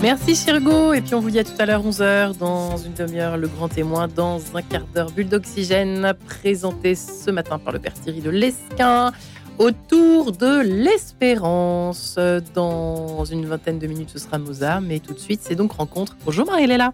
[0.00, 3.36] Merci Chirgo, et puis on vous dit à tout à l'heure 11h, dans une demi-heure,
[3.36, 7.94] le grand témoin, dans un quart d'heure, Bulle d'Oxygène, présenté ce matin par le père
[7.94, 9.10] Thierry de Lesquin,
[9.58, 12.16] autour de l'espérance.
[12.54, 16.16] Dans une vingtaine de minutes, ce sera Mozart, mais tout de suite, c'est donc rencontre.
[16.24, 16.92] Bonjour Marie-Léla.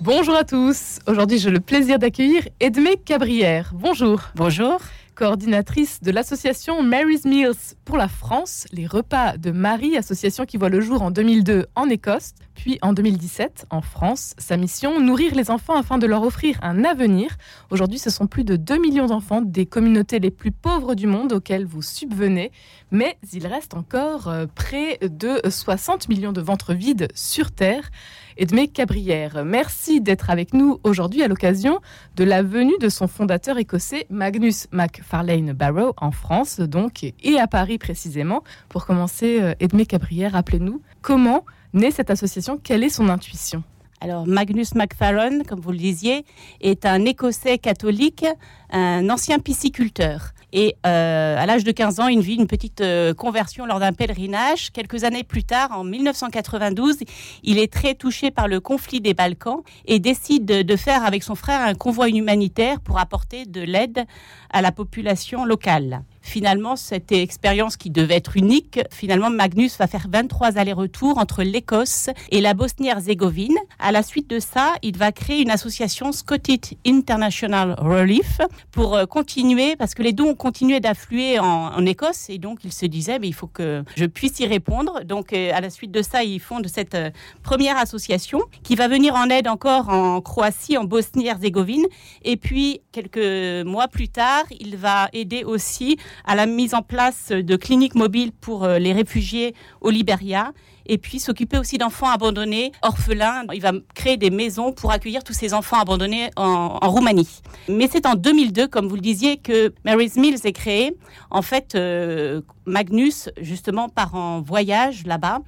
[0.00, 0.98] Bonjour à tous.
[1.06, 3.70] Aujourd'hui, j'ai le plaisir d'accueillir Edmé Cabrière.
[3.72, 4.20] Bonjour.
[4.34, 4.80] Bonjour
[5.16, 10.68] coordinatrice de l'association Mary's Meals pour la France, les repas de Marie, association qui voit
[10.68, 14.34] le jour en 2002 en Écosse, puis en 2017 en France.
[14.38, 17.36] Sa mission, nourrir les enfants afin de leur offrir un avenir.
[17.70, 21.32] Aujourd'hui, ce sont plus de 2 millions d'enfants des communautés les plus pauvres du monde
[21.34, 22.50] auxquelles vous subvenez,
[22.90, 27.90] mais il reste encore euh, près de 60 millions de ventres vides sur Terre.
[28.38, 29.44] Edmé Cabrière.
[29.44, 31.80] Merci d'être avec nous aujourd'hui à l'occasion
[32.16, 37.46] de la venue de son fondateur écossais Magnus MacFarlane Barrow en France donc et à
[37.46, 38.42] Paris précisément.
[38.68, 41.44] Pour commencer, euh, Edmé Cabrière, rappelez-nous comment
[41.76, 43.62] naît cette association, quelle est son intuition?
[44.00, 46.24] Alors Magnus MacFarlane, comme vous le disiez,
[46.60, 48.26] est un Écossais catholique,
[48.70, 50.32] un ancien pisciculteur.
[50.52, 53.92] Et euh, à l'âge de 15 ans, il vit une petite euh, conversion lors d'un
[53.92, 54.70] pèlerinage.
[54.72, 56.98] Quelques années plus tard, en 1992,
[57.42, 61.34] il est très touché par le conflit des Balkans et décide de faire avec son
[61.34, 64.04] frère un convoi humanitaire pour apporter de l'aide
[64.50, 70.06] à la population locale finalement, cette expérience qui devait être unique, finalement, Magnus va faire
[70.10, 73.56] 23 allers-retours entre l'Écosse et la Bosnie-Herzégovine.
[73.78, 78.40] À la suite de ça, il va créer une association Scottish International Relief
[78.72, 82.86] pour euh, continuer, parce que les dons continuaient d'affluer en, Écosse, et donc il se
[82.86, 85.04] disait, mais il faut que je puisse y répondre.
[85.04, 87.10] Donc, euh, à la suite de ça, ils fondent cette euh,
[87.44, 91.86] première association qui va venir en aide encore en Croatie, en Bosnie-Herzégovine.
[92.24, 97.28] Et puis, quelques mois plus tard, il va aider aussi à la mise en place
[97.30, 100.52] de cliniques mobiles pour euh, les réfugiés au Liberia
[100.88, 103.44] et puis s'occuper aussi d'enfants abandonnés, orphelins.
[103.52, 107.40] Il va créer des maisons pour accueillir tous ces enfants abandonnés en, Roumanie.
[107.68, 110.96] Mais c'est en 2002, comme vous le disiez, que Mary's Mills est créé.
[111.30, 115.40] En fait, euh, Magnus, justement, part en voyage là-bas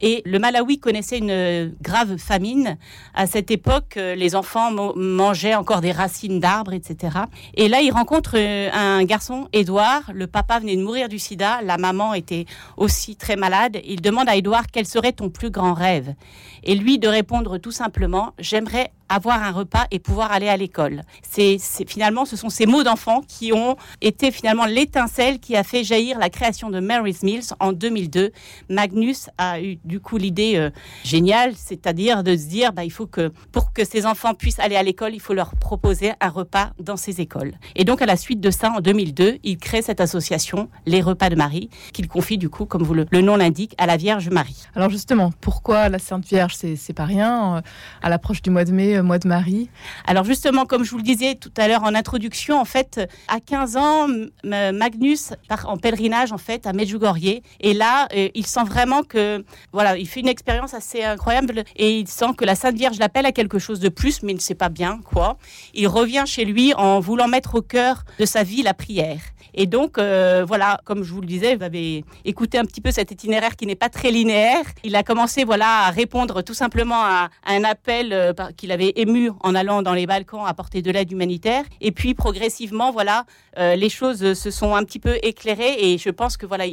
[0.00, 2.76] et le Malawi connaissait une euh, grave famine.
[3.14, 7.18] À cette époque, euh, les enfants mangeaient encore des racines d'arbres, etc.
[7.54, 10.10] Et là, il rencontre euh, un garçon, Édouard.
[10.12, 11.60] Le papa venait de mourir du sida.
[11.62, 12.46] La maman était
[12.76, 13.78] aussi très malade.
[13.84, 16.14] Il demande à Édouard quel serait ton plus grand rêve?
[16.62, 21.02] Et lui de répondre tout simplement, j'aimerais avoir un repas et pouvoir aller à l'école.
[21.22, 25.84] C'est finalement, ce sont ces mots d'enfant qui ont été finalement l'étincelle qui a fait
[25.84, 28.32] jaillir la création de Mary's Mills en 2002.
[28.68, 30.70] Magnus a eu du coup l'idée euh,
[31.04, 34.76] géniale, c'est-à-dire de se dire, bah, il faut que pour que ces enfants puissent aller
[34.76, 37.54] à l'école, il faut leur proposer un repas dans ces écoles.
[37.74, 41.30] Et donc à la suite de ça, en 2002, il crée cette association, les Repas
[41.30, 44.28] de Marie, qu'il confie du coup, comme vous le, le nom l'indique, à la Vierge
[44.30, 44.64] Marie.
[44.74, 47.56] Alors justement, pourquoi la Sainte Vierge C'est pas rien?
[47.56, 47.60] Euh,
[48.02, 49.68] à l'approche du mois de mai, euh, de Marie
[50.06, 53.40] Alors justement, comme je vous le disais tout à l'heure en introduction, en fait, à
[53.40, 54.06] 15 ans,
[54.44, 59.44] Magnus part en pèlerinage en fait à Medjugorje et là, euh, il sent vraiment que
[59.72, 63.26] voilà, il fait une expérience assez incroyable et il sent que la Sainte Vierge l'appelle
[63.26, 65.38] à quelque chose de plus, mais il ne sait pas bien quoi.
[65.74, 69.20] Il revient chez lui en voulant mettre au cœur de sa vie la prière.
[69.58, 72.90] Et donc, euh, voilà, comme je vous le disais, vous avez écouté un petit peu
[72.90, 74.64] cet itinéraire qui n'est pas très linéaire.
[74.84, 79.54] Il a commencé, voilà, à répondre tout simplement à, un appel qu'il avait ému en
[79.54, 81.64] allant dans les Balkans apporter de l'aide humanitaire.
[81.80, 83.24] Et puis, progressivement, voilà,
[83.58, 85.76] euh, les choses se sont un petit peu éclairées.
[85.78, 86.64] Et je pense que, voilà,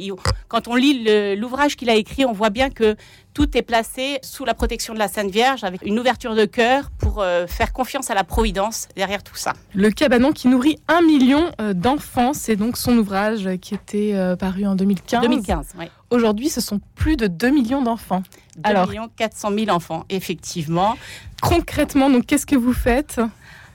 [0.48, 2.96] quand on lit l'ouvrage qu'il a écrit, on voit bien que
[3.34, 6.90] tout est placé sous la protection de la Sainte Vierge avec une ouverture de cœur
[6.98, 9.52] pour euh, faire confiance à la Providence derrière tout ça.
[9.74, 14.36] Le cabanon qui nourrit un million euh, d'enfants, c'est donc son ouvrage qui était euh,
[14.36, 15.22] paru en 2015.
[15.22, 15.86] 2015, oui.
[16.10, 18.22] Aujourd'hui, ce sont plus de 2 millions d'enfants.
[18.56, 20.96] 2 Alors, millions 400 000 enfants, effectivement.
[21.42, 23.20] Concrètement, donc qu'est-ce que vous faites?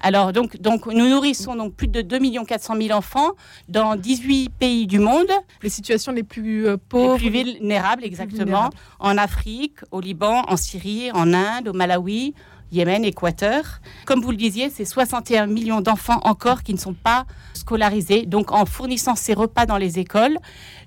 [0.01, 3.31] Alors, donc, donc, nous nourrissons donc plus de 2 400 000 enfants
[3.67, 5.27] dans 18 pays du monde.
[5.61, 7.17] Les situations les plus euh, pauvres.
[7.21, 8.69] Les plus vulnérables, exactement.
[8.99, 12.33] En Afrique, au Liban, en Syrie, en Inde, au Malawi,
[12.71, 13.81] Yémen, Équateur.
[14.05, 18.25] Comme vous le disiez, c'est 61 millions d'enfants encore qui ne sont pas scolarisés.
[18.25, 20.37] Donc en fournissant ces repas dans les écoles,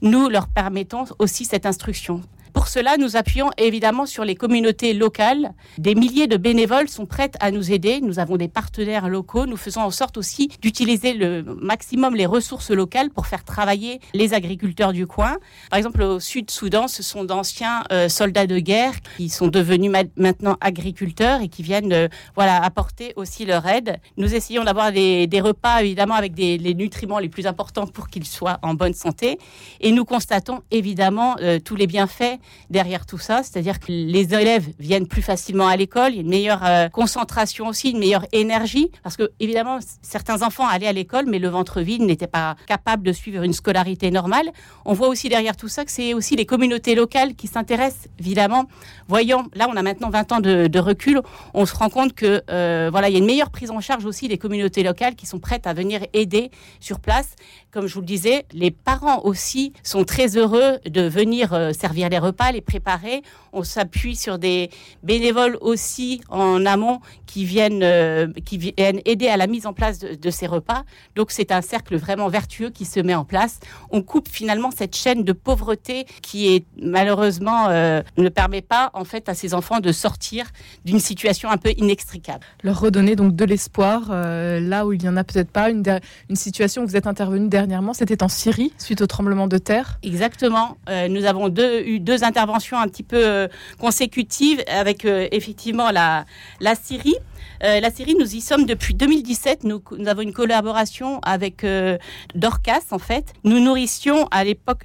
[0.00, 2.20] nous leur permettons aussi cette instruction.
[2.62, 5.52] Pour cela, nous appuyons évidemment sur les communautés locales.
[5.78, 8.00] Des milliers de bénévoles sont prêts à nous aider.
[8.00, 9.46] Nous avons des partenaires locaux.
[9.46, 14.32] Nous faisons en sorte aussi d'utiliser le maximum les ressources locales pour faire travailler les
[14.32, 15.38] agriculteurs du coin.
[15.70, 20.56] Par exemple, au Sud-Soudan, ce sont d'anciens euh, soldats de guerre qui sont devenus maintenant
[20.60, 22.06] agriculteurs et qui viennent euh,
[22.36, 23.98] voilà, apporter aussi leur aide.
[24.16, 28.60] Nous essayons d'avoir des, repas, évidemment, avec les nutriments les plus importants pour qu'ils soient
[28.62, 29.40] en bonne santé.
[29.80, 32.38] Et nous constatons évidemment euh, tous les bienfaits
[32.70, 36.22] derrière tout ça, c'est-à-dire que les élèves viennent plus facilement à l'école, il y a
[36.22, 40.92] une meilleure euh, concentration aussi, une meilleure énergie, parce que évidemment certains enfants allaient à
[40.92, 44.50] l'école, mais le ventre vide n'était pas capable de suivre une scolarité normale.
[44.84, 48.66] On voit aussi derrière tout ça que c'est aussi les communautés locales qui s'intéressent, évidemment.
[49.08, 51.20] Voyons, là on a maintenant 20 ans de, recul,
[51.54, 54.04] on se rend compte que euh, voilà, il y a une meilleure prise en charge
[54.04, 56.50] aussi des communautés locales qui sont prêtes à venir aider
[56.80, 57.36] sur place.
[57.70, 62.08] Comme je vous le disais, les parents aussi sont très heureux de venir euh, servir
[62.08, 63.22] les repas, les préparer.
[63.52, 64.70] On s'appuie sur des
[65.02, 69.98] bénévoles aussi en amont qui viennent, euh, qui viennent aider à la mise en place
[69.98, 70.84] de, ces repas.
[71.16, 73.58] Donc c'est un cercle vraiment vertueux qui se met en place.
[73.90, 79.04] On coupe finalement cette chaîne de pauvreté qui est malheureusement euh, ne permet pas en
[79.04, 80.46] fait à ces enfants de sortir
[80.84, 82.44] d'une situation un peu inextricable.
[82.62, 85.70] Leur redonner donc de l'espoir là où il n'y en a peut-être pas.
[85.70, 85.82] Une,
[86.28, 89.98] une situation où vous êtes intervenu dernièrement, c'était en Syrie suite au tremblement de terre.
[90.02, 90.76] Exactement.
[91.08, 93.41] nous avons deux, eu deux interventions un petit peu
[93.78, 96.24] consécutives avec effectivement la,
[96.60, 97.16] la Syrie.
[97.64, 99.64] Euh, la Syrie, nous y sommes depuis 2017.
[99.64, 101.96] Nous, avons une collaboration avec euh,
[102.34, 103.32] Dorcas, en fait.
[103.44, 104.84] Nous nourrissions à l'époque,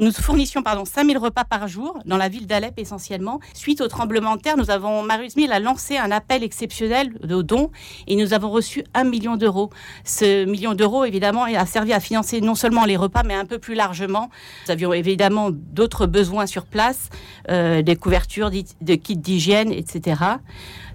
[0.00, 3.40] nous fournissions pardon, 5000 repas par jour dans la ville d'Alep essentiellement.
[3.54, 7.42] Suite au tremblement de terre, nous avons, Marius Mill a lancé un appel exceptionnel de
[7.42, 7.70] dons
[8.06, 9.70] et nous avons reçu un million d'euros.
[10.04, 13.58] Ce million d'euros, évidemment, a servi à financer non seulement les repas, mais un peu
[13.58, 14.30] plus largement.
[14.66, 17.08] Nous avions évidemment d'autres besoins sur place,
[17.50, 20.14] euh, des couvertures, de kits d'hygiène, etc.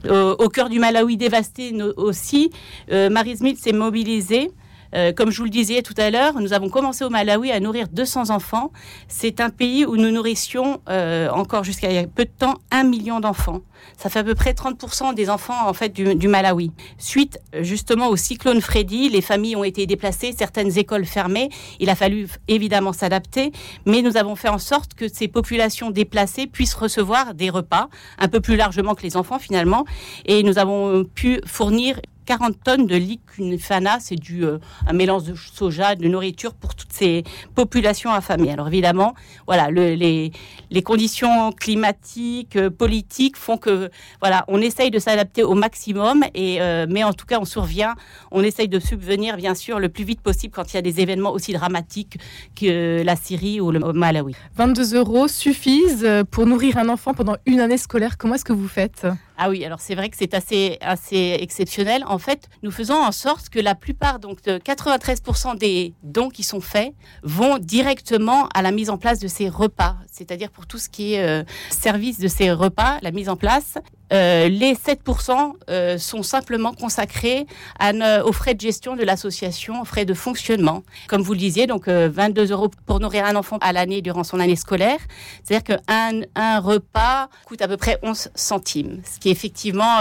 [0.10, 2.52] au cœur du Malawi dévasté aussi,
[2.92, 4.52] euh, Marie Smith s'est mobilisée
[4.96, 7.60] euh, comme je vous le disais tout à l'heure, nous avons commencé au Malawi à
[7.60, 8.72] nourrir 200 enfants.
[9.08, 13.62] C'est un pays où nous nourrissions euh, encore jusqu'à peu de temps un million d'enfants.
[13.98, 16.72] Ça fait à peu près 30% des enfants en fait du, Malawi.
[16.98, 21.50] Suite justement au cyclone Freddy, les familles ont été déplacées, certaines écoles fermées.
[21.80, 23.52] Il a fallu évidemment s'adapter,
[23.86, 27.90] mais nous avons fait en sorte que ces populations déplacées puissent recevoir des repas
[28.20, 29.86] un peu plus largement que les enfants finalement,
[30.26, 35.36] et nous avons pu fournir 40 tonnes de licunfana, c'est du euh, un mélange de
[35.36, 37.24] soja, de nourriture pour toutes ces
[37.56, 38.52] populations affamées.
[38.52, 39.14] Alors évidemment,
[39.48, 40.32] voilà, les,
[40.70, 43.90] les conditions climatiques, euh, politiques font que
[44.20, 47.96] voilà, on essaye de s'adapter au maximum et euh, mais en tout cas on survient,
[48.32, 51.02] on essaye de subvenir bien sûr le plus vite possible quand il y a des
[51.02, 52.18] événements aussi dramatiques
[52.56, 54.36] que la Syrie ou le Malawi.
[54.56, 58.18] 22 euros suffisent pour nourrir un enfant pendant une année scolaire.
[58.18, 59.06] Comment est-ce que vous faites?
[59.44, 62.04] Ah oui, alors c'est vrai que c'est assez, assez exceptionnel.
[62.06, 66.44] En fait, nous faisons en sorte que la plupart, donc de 93% des dons qui
[66.44, 66.94] sont faits,
[67.24, 69.96] vont directement à la mise en place de ces repas.
[70.12, 73.80] C'est-à-dire pour tout ce qui est euh, service de ces repas, la mise en place.
[74.12, 77.46] Euh, les 7% euh, sont simplement consacrés
[77.80, 77.94] à,
[78.26, 80.84] aux frais de gestion de l'association, aux frais de fonctionnement.
[81.08, 84.40] Comme vous le disiez, donc 22 euros pour nourrir un enfant à l'année durant son
[84.40, 85.00] année scolaire.
[85.44, 90.00] C'est-à-dire qu'un un repas coûte à peu près 11 centimes, ce qui est effectivement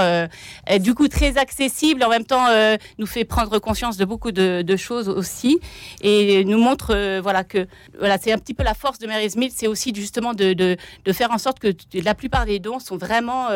[0.81, 2.47] du coup très accessible, en même temps
[2.99, 5.61] nous fait prendre conscience de beaucoup de, choses aussi
[6.01, 7.67] et nous montre voilà que
[7.99, 10.77] voilà c'est un petit peu la force de Mary Smith, c'est aussi justement de,
[11.13, 13.49] faire en sorte que la plupart des dons sont vraiment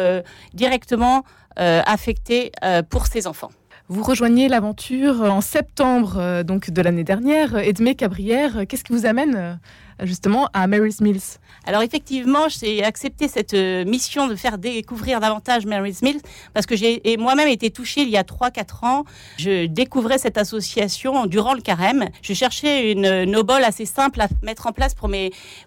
[0.52, 1.24] directement
[1.58, 3.50] euh, affectés euh, pour ces enfants.
[3.88, 7.58] Vous rejoignez l'aventure en septembre euh, donc de l'année dernière.
[7.58, 9.60] Edmé Cabrière, qu'est-ce qui vous amène
[10.02, 11.38] justement à Mary's Mills?
[11.66, 16.22] Alors effectivement, j'ai accepté cette euh, mission de faire découvrir davantage Mary's Mills
[16.54, 19.04] parce que j'ai moi-même été touchée il y a 3-4 ans.
[19.36, 22.08] Je découvrais cette association durant le carême.
[22.22, 24.94] Je cherchais une nobole assez simple à mettre en place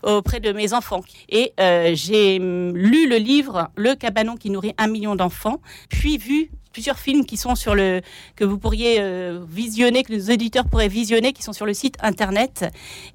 [0.02, 1.02] auprès de mes enfants.
[1.30, 6.50] Et euh, j'ai lu le livre Le cabanon qui nourrit un million d'enfants, puis vu
[6.78, 8.02] plusieurs films qui sont sur le
[8.36, 11.96] que vous pourriez euh, visionner, que nos éditeurs pourraient visionner, qui sont sur le site
[12.04, 12.66] internet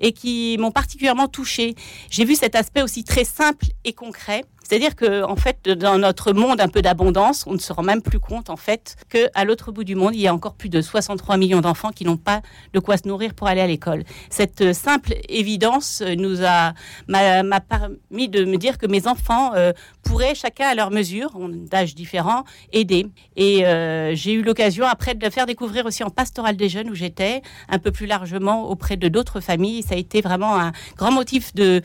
[0.01, 1.77] et qui m'ont particulièrement touché.
[2.11, 4.43] J'ai vu cet aspect aussi très simple et concret
[4.73, 8.01] c'est-à-dire que, en fait, dans notre monde un peu d'abondance, on ne se rend même
[8.01, 10.81] plus compte, en fait, qu'à l'autre bout du monde, il y a encore plus de
[10.81, 12.41] 63 millions d'enfants qui n'ont pas
[12.73, 14.05] de quoi se nourrir pour aller à l'école.
[14.31, 16.73] Cette euh, simple évidence euh, nous a
[17.07, 19.53] m'a permis de me dire que mes enfants
[20.03, 21.33] pourraient, chacun à leur mesure,
[21.71, 23.07] d'âge différent, aider.
[23.37, 26.95] Et j'ai eu l'occasion après de le faire découvrir aussi en pastoral des jeunes où
[26.95, 29.83] j'étais, un peu plus largement auprès de d'autres familles.
[29.83, 31.83] Ça a été vraiment un grand motif de,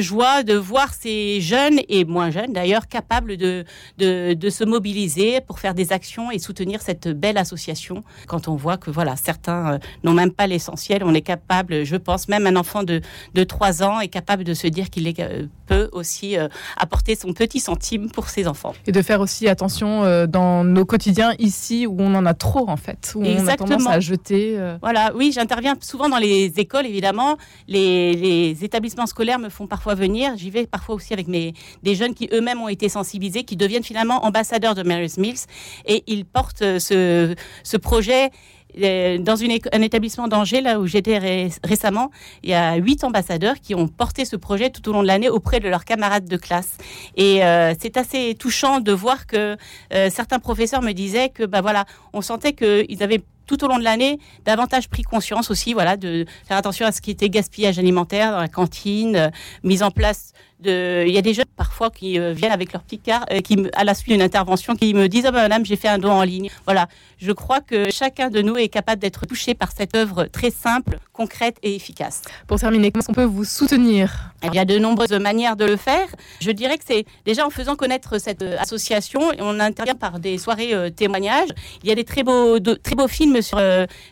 [0.00, 3.64] joie de voir ces jeunes et moi jeunes d'ailleurs, capables de,
[3.98, 8.02] de, se mobiliser pour faire des actions et soutenir cette belle association.
[8.26, 11.96] Quand on voit que voilà, certains euh, n'ont même pas l'essentiel, on est capable, je
[11.96, 13.00] pense, même un enfant de,
[13.34, 17.32] de 3 ans est capable de se dire qu'il euh, peut aussi euh, apporter son
[17.32, 18.74] petit centime pour ses enfants.
[18.86, 22.68] Et de faire aussi attention dans nos quotidiens quotidien ici où on en a trop
[22.68, 24.54] en fait, où on a tendance à jeter.
[24.58, 24.76] Euh.
[24.82, 27.38] Voilà, oui, j'interviens souvent dans les écoles évidemment.
[27.68, 30.36] Les, les établissements scolaires me font parfois venir.
[30.36, 33.82] J'y vais parfois aussi avec mes, des jeunes qui eux-mêmes ont été sensibilisés, qui deviennent
[33.82, 35.46] finalement ambassadeurs de Mary's Mills
[35.86, 41.50] et ils portent ce, ce projet euh, dans une, un établissement d'Angers, là où j'étais
[41.64, 42.10] récemment,
[42.42, 45.28] il y a huit ambassadeurs qui ont porté ce projet tout au long de l'année
[45.28, 46.76] auprès de leurs camarades de classe.
[47.16, 49.56] Et euh, c'est assez touchant de voir que
[49.92, 53.78] euh, certains professeurs me disaient que, bah voilà, on sentait qu'ils avaient tout au long
[53.78, 57.80] de l'année davantage pris conscience aussi, voilà, de faire attention à ce qui était gaspillage
[57.80, 59.32] alimentaire dans la cantine,
[59.64, 60.32] mise en place
[60.64, 63.56] il y a des jeunes parfois qui euh, viennent avec leur petit car, euh, qui
[63.74, 66.22] à la suite d'une intervention, qui me disent oh, madame, j'ai fait un don en
[66.22, 66.50] ligne.
[66.64, 66.88] Voilà,
[67.18, 70.98] je crois que chacun de nous est capable d'être touché par cette œuvre très simple,
[71.12, 72.22] concrète et efficace.
[72.46, 74.32] Pour terminer, comment est-ce qu'on peut vous soutenir?
[74.42, 76.06] Il y a de nombreuses manières de le faire.
[76.40, 80.38] Je dirais que c'est déjà en faisant connaître cette euh, association, on intervient par des
[80.38, 81.48] soirées témoignages.
[81.82, 83.60] Il y a des très beaux, très beaux films sur,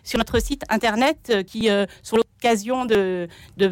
[0.04, 1.68] sur notre site internet qui
[2.02, 3.68] sont l'occasion de, de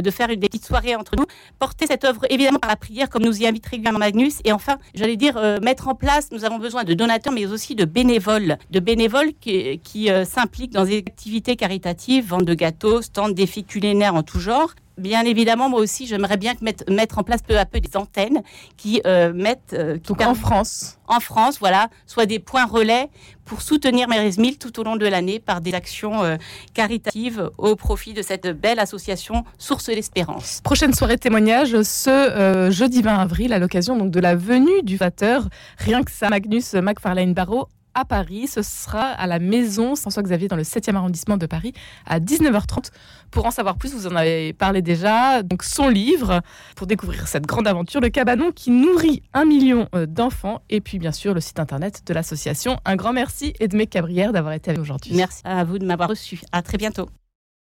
[0.00, 1.24] de faire des petites soirées entre nous.
[1.58, 4.40] Porter cette œuvre évidemment par la prière, comme nous y invite régulièrement Magnus.
[4.44, 7.74] Et enfin, j'allais dire, euh, mettre en place, nous avons besoin de donateurs, mais aussi
[7.74, 13.02] de bénévoles, de bénévoles qui, qui euh, s'impliquent dans des activités caritatives, vente de gâteaux,
[13.02, 17.22] stand défis culinaires en tout genre, bien évidemment, moi aussi, j'aimerais bien mettre, mettre, en
[17.22, 18.42] place peu à peu des antennes
[18.76, 19.74] qui euh, mettent.
[19.74, 23.08] Euh, en France En France, voilà, soit des points relais
[23.44, 26.36] pour soutenir Mary's Mill tout au long de l'année par des actions euh,
[26.74, 30.60] caritatives au profit de cette belle association Source d'Espérance.
[30.64, 35.48] Prochaine soirée témoignage ce jeudi 20 avril à l'occasion donc de la venue du facteur
[35.78, 38.46] Rien que ça, Magnus McFarlane Barrow à Paris.
[38.46, 41.72] Ce sera à la maison François-Xavier dans le 7e arrondissement de Paris
[42.06, 42.90] à 19h30.
[43.30, 45.42] Pour en savoir plus, vous en avez parlé déjà.
[45.42, 46.42] Donc son livre
[46.76, 50.62] pour découvrir cette grande aventure, le cabanon qui nourrit un million euh, d'enfants.
[50.70, 52.78] Et puis bien sûr le site internet de l'association.
[52.84, 55.12] Un grand merci Edmé Cabrière d'avoir été avec nous aujourd'hui.
[55.14, 56.40] Merci à vous de m'avoir reçu.
[56.52, 57.08] À très bientôt.